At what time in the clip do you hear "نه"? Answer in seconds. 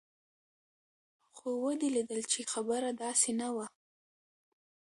3.39-3.47